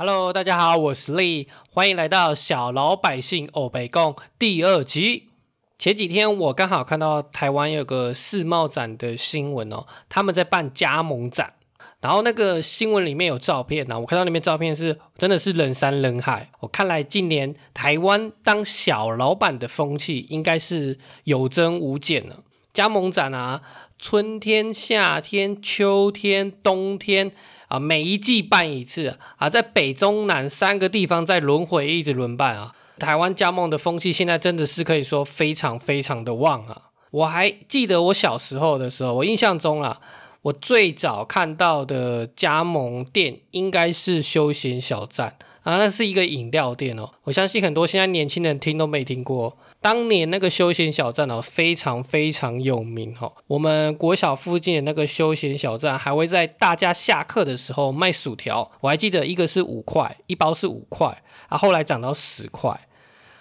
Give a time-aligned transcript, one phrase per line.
[0.00, 5.28] Hello，大家好，我是 Lee，欢迎来到小老百姓欧北共第二集。
[5.78, 11.52] 前几天我刚好看到台湾有个世贸展的新闻哦，他们在办加盟展，
[12.00, 16.48] 然后那个新闻里面有照片呢，我看到那边照片是真的是人山人海。
[16.60, 22.36] 我看来今年台湾当小老板的风气应该是有增无减了。
[22.72, 23.60] 加盟展啊，
[23.98, 27.32] 春天、夏天、秋天、冬天。
[27.70, 32.74] 啊，每一季办一次啊，在北中南三个地方在轮回，一直轮办啊。
[32.98, 36.90] 台湾加盟的风气现在真的是可以说非常非常的旺啊。
[37.12, 40.00] 我还记得我小时候的时候，我印象中啊，
[40.42, 47.10] 我最早看到的加盟店应该是休闲小站啊，那是一个饮料店哦。
[47.24, 49.58] 我相信很多现在年轻人听都没听过。
[49.80, 53.32] 当年那个休闲小站哦，非常非常有名哈。
[53.46, 58.70] 我们国小附近的那个休闲小站，还会在大家下课的时候卖薯条。
[58.80, 62.88] 我还记得一个是五块，一包是五块啊，后来涨到十块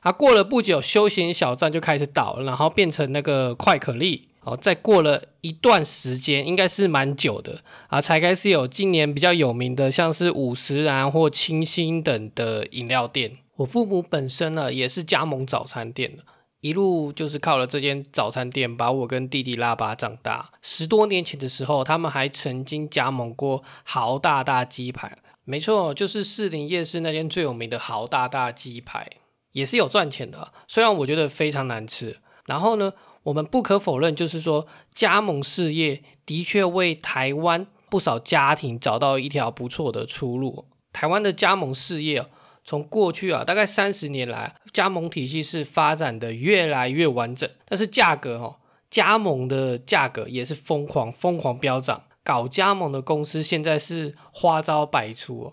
[0.00, 0.10] 啊。
[0.10, 4.56] 过了不久，休闲小站就开始倒，然后变成那个快可丽哦。
[4.56, 13.38] 再过了一段时间，应该是蛮久的啊，才开始有今年比较有名的，像是五十岚或清新等的饮料店。
[13.56, 16.24] 我父母本身呢也是加盟早餐店的，
[16.60, 20.50] 一路就是靠了这间早餐店把我跟弟弟拉拔长大。
[20.60, 29.08] 十多年前的时候，他们还曾经加盟过豪大大鸡排，没错，就是士林夜市那间最有名的豪大大鸡排，
[29.52, 30.52] 也是有赚钱的。
[30.66, 32.16] 虽然我觉得非常难吃。
[32.46, 32.92] 然后呢，
[33.24, 40.64] 我们不可否认，就是说加盟事业的确为台湾不少家庭找到一条不错的出路。
[40.92, 42.24] 台湾的加盟事业。
[42.66, 48.56] 从过去啊，大概三十年来，加盟体系是发展的越来越完整，但是价格哦，
[48.90, 52.04] 加盟的价格也是疯狂疯狂飙涨。
[52.22, 55.52] 搞加盟的公司现在是花招百出。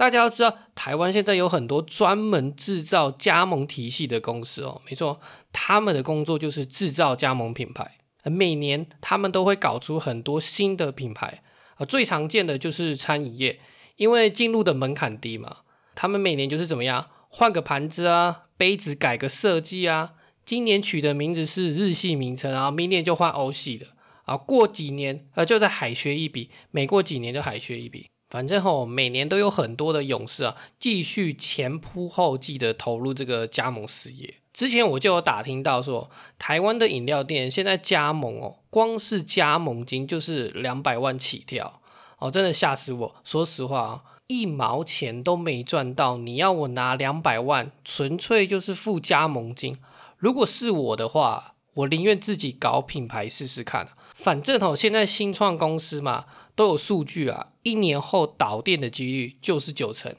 [0.00, 5.20] 大家要知道，台湾现在有很多专门制造加盟体系的公司哦，没错，
[5.52, 7.98] 他们的工作就是制造加盟品牌。
[8.24, 11.42] 每年他们都会搞出很多新的品牌
[11.74, 13.60] 啊，最常见的就是餐饮业，
[13.96, 15.58] 因为进入的门槛低嘛。
[15.94, 20.14] 他们每年就是怎么样换个盘子啊，杯子改个设计啊，
[20.46, 23.88] 今年取的名字是日系名称，然后明年就换欧系的
[24.24, 34.34] 啊，过几年呃就在海削一笔，每过几年就海削一笔，反正吼每年都有很多的勇士啊，继续前仆后继的投入这个加盟事业。
[34.52, 36.08] 之前我就有打听到说，
[36.38, 41.80] 台湾的饮料店现在加盟哦，光是加盟金就是两百万起跳
[42.18, 44.02] 哦，真的吓死我，说实话啊。
[44.28, 49.76] 一毛钱都没赚到，你要我拿两百万，纯粹就是付加盟金。
[50.16, 53.88] 如果是我的话，我宁愿自己搞品牌试试看。
[54.14, 56.26] 反正哦，现在新创公司嘛，
[56.60, 60.14] 都有数据啊，一年后导电的几率就是九成。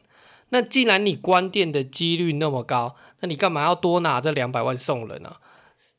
[0.49, 5.35] 那既然你关店的几率那么高，那你干嘛要多拿这两百万送人呢？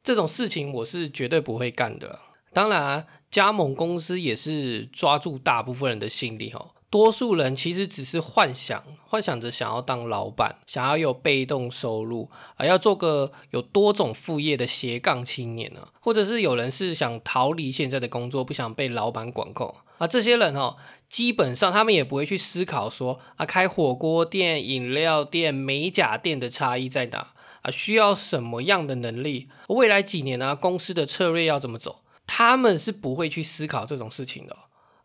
[0.02, 2.18] 这种事情我是绝对不会干的。
[2.52, 6.72] 当然，加盟公司也是抓住大部分人的心理哦。
[6.92, 15.88] 多数人其实只是幻想，幻想着想要当老板，想要有被动收入，而要做个有多种副业的斜杠青年呢？
[16.00, 20.06] 或者是有人是想逃离现在的工作，不想被老板管控啊？
[20.06, 20.76] 这些人哦，
[21.08, 27.32] 基本上他们也不会去思考说啊，开火锅店、饮料店、美甲店的差异在哪
[27.62, 27.70] 啊？
[27.70, 29.48] 需要什么样的能力？
[29.68, 30.54] 未来几年呢？
[30.54, 32.02] 公司的策略要怎么走？
[32.26, 34.54] 他们是不会去思考这种事情的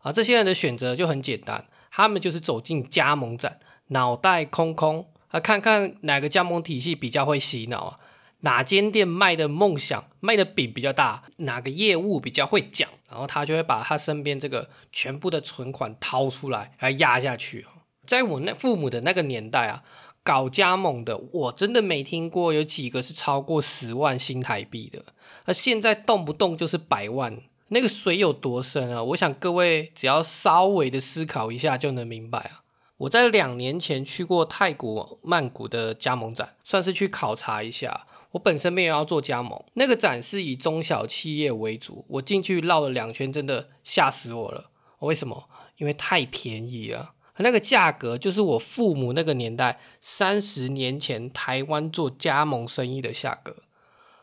[0.02, 0.12] 啊！
[0.12, 1.66] 这些人的选择就很简单。
[1.98, 7.98] 他们就是走进加盟展，脑袋空空啊，看看哪个加盟体系比较会洗脑啊，
[8.42, 17.66] 哪间店卖的梦想卖的饼比较大，哪个业务比较会讲，然后他就会把他身边这个全部的存款掏出来，来压下去。
[18.06, 19.82] 在我那父母的那个年代啊，
[20.22, 25.04] 搞加盟的，我真的没听过有几个是超过十万新台币的，
[25.46, 27.38] 而现在动不动就是百万。
[27.68, 29.02] 那个水有多深啊？
[29.02, 32.62] 我想各位只要稍微的思考一下就能明白啊。
[32.98, 38.06] 我在两年前去过泰国曼谷的加盟展，算是去考察一下。
[38.32, 42.04] 我本身没有要做加盟，那个展是以中小企业为主。
[42.08, 44.70] 我进去绕了两圈，真的吓死我了。
[45.00, 45.48] 为什么？
[45.76, 53.54] 因为太便宜了，那个价格就是我父母那个年代三十年前台湾做加盟生意的价格。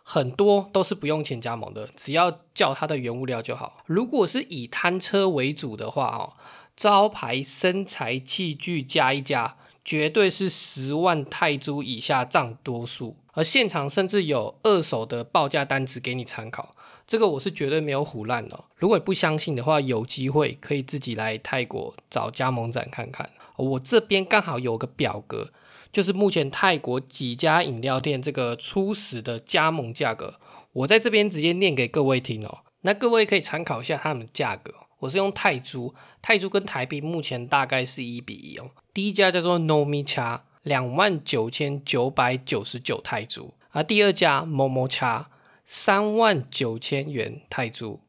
[0.07, 3.81] 很多都是不用钱加盟的，只要叫它的原物料就好。
[3.87, 6.33] 如果是以摊车为主的话，哦，
[6.77, 13.17] 招牌身材器具加一加，绝对是十万泰铢以下占多数。
[13.33, 16.75] 而现场甚至有二手的报价单子给你参考，
[17.07, 18.63] 这个我是绝对没有唬烂的。
[18.75, 23.29] 如果你不相信的话，有机会可以自己来泰国找加盟展看看。
[23.57, 25.49] 我这边刚好有个表格，
[25.95, 30.37] 就是目前泰国几家饮料店这个初始的加盟价格，
[30.73, 32.65] 我在这边直接念给各位听哦。
[32.81, 34.73] 那各位可以参考一下他们的价格。
[34.99, 38.71] 我是用泰铢，泰铢跟台币目前大概是一比一哦。
[38.93, 45.27] 第一家叫做 Nomi Cha，两万九千九百九十九泰铢，而第二家 Momo Cha，
[45.63, 47.99] 三万九千元泰铢，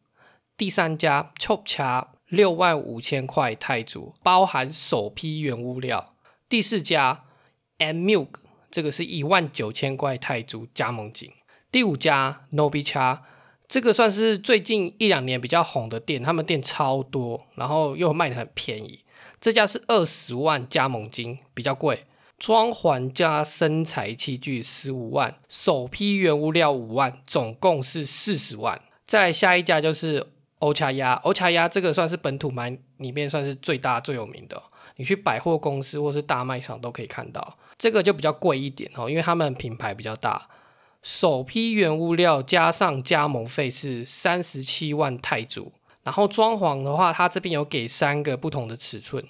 [0.57, 2.09] 第三家 Chop Cha。
[2.27, 6.15] 六万五千块泰铢，包含首批原物料。
[6.49, 7.23] 第四家
[7.79, 8.29] M Milk，
[8.71, 11.31] 这个是一万九千块泰铢加盟金。
[11.71, 13.21] 第五家 Nobicha，
[13.69, 19.01] 这个算是最近一两年比较红的店，他们店超多，然后又卖的很便宜。
[19.41, 22.05] 这家是二十万加盟金，比较贵。
[22.39, 28.81] 装潢加生材器具十五万，首批原物料五万，总共是四十万。
[29.07, 30.29] 再下一家就是。
[30.61, 34.61] 欧恰鸭，欧恰鸭这个算是本土买里面算是最大最有名的，
[34.95, 37.59] 你去百货公司或是大卖场都可以看到。
[37.77, 40.49] 这个就比较贵一点哦，因为他们品牌比较大。
[41.03, 45.71] 首批原物料加上加盟费是三十七万泰铢，
[46.03, 49.25] 然后装潢的话，它这边有给三个不同的尺寸，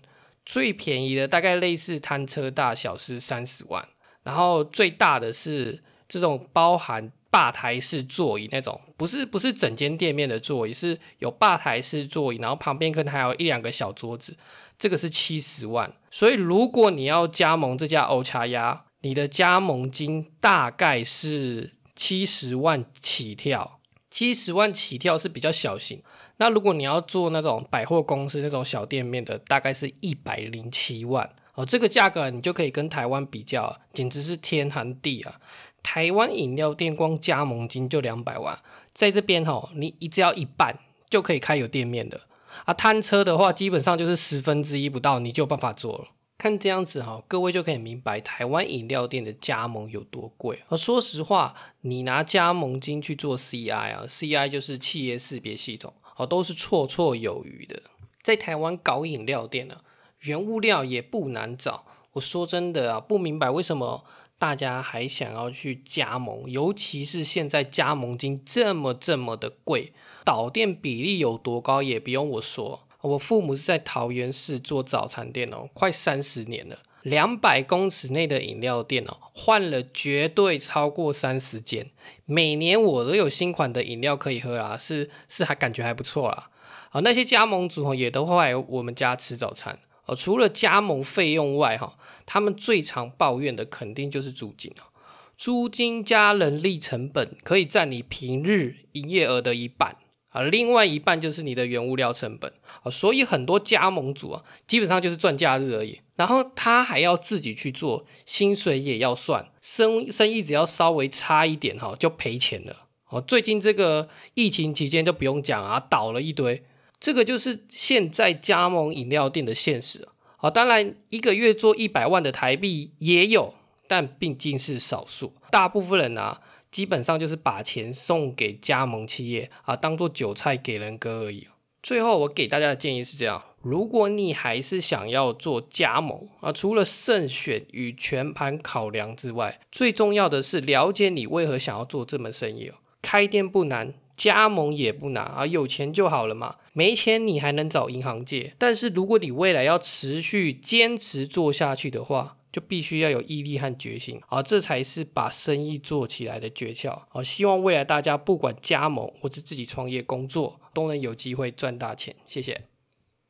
[0.45, 3.87] 最便宜的大概类似摊车大小是三十万，
[4.23, 7.13] 然后最大的是这种包含。
[7.31, 14.37] 吧台式座椅那种，不是不是整间店面的座椅，是有吧台式座椅，然后旁边可能还有一两个小桌子，
[14.79, 15.93] 这个是七十万。
[16.11, 23.81] 所以如果你要加盟这家欧茶鸭，你的加盟金大概是七十万起跳，
[24.11, 26.03] 七十万起跳是比较小型。
[26.39, 35.41] 那如果你要做那种百货公司那种小店面的，大概是一百零七万哦，这个价格你就可以跟台湾比较，简直是天寒地啊。
[35.83, 38.59] 台湾饮料店光加盟金就两百万，
[38.93, 42.23] 在这边哈，你只要一半就可以开有店面的
[42.65, 42.75] 啊。
[42.75, 46.09] 摊车的话，基本上就是十分之一不到，你就有办法做了。
[46.37, 50.63] 看这样子哈，各位就可以明白台湾饮料店的加盟有多贵。
[50.69, 57.81] 而说实话，你拿加盟金去做 CI 啊，CI 就是企业识别系统，哦，都是绰绰有余的。
[58.23, 59.77] 在台湾搞饮料店呢，
[60.23, 61.85] 原物料也不难找。
[62.13, 64.05] 我说真的啊，不明白为什么。
[64.39, 69.95] 大家还想要去加盟，尤其是现在加盟金这么这么的贵，
[70.27, 72.87] 导电比例有多高也不用我说。
[73.01, 81.91] 我父母是在桃园市做早餐店哦，快三十年了，两百公尺内的饮料店哦，换了绝对超过三十间，
[82.27, 86.51] 每年我都有新款的饮料可以喝啦，是是还感觉还不错啦。
[86.91, 89.79] 啊，那些加盟主也都会来我们家吃早餐。
[90.07, 94.89] 哦，除了加盟费用外，哈，他们最常抱怨的肯定就是租金啊。
[95.37, 99.97] 租金加人力成本可以占你平日营业额的一半
[100.29, 102.91] 啊，另外一半就是你的原物料成本啊。
[102.91, 106.01] 所以很多加盟主啊，基本上就是赚假日而已。
[106.15, 112.87] 然后他还要自己去做，薪水也要算，生生意只要稍微差一点哈，就赔钱了。
[113.11, 116.65] 哦，最近这个疫情期间就不用讲啊，倒了一堆。
[116.99, 120.09] 这个就是现在加盟饮料店的现实
[120.39, 120.51] 啊！
[120.51, 123.55] 当然，一个月做一百万的台币也有，
[123.87, 125.35] 但毕竟是少数。
[125.51, 126.41] 大部分人啊，
[126.71, 131.47] 基本上就是把钱送给加盟企业啊，当做韭菜给人割而已。
[131.83, 142.75] 最后，我给大家的建议是这样：如果你还是想要做加盟啊，除了慎选与全盘考量之外，最重要的是了解你为何想要做这门生意哦。
[143.03, 143.95] 开店不难。
[144.17, 146.57] 加盟也不难啊，有钱就好了嘛。
[146.73, 157.23] 没钱你还能找银行借，但是如果你未来要持续坚持做下去的话，就必须要有毅力和决心啊，这才是把生意做起来的诀窍啊。
[157.23, 162.17] 希望未来大家不管加盟或者自己创业工作，都能有机会赚大钱。
[162.27, 162.76] 谢谢。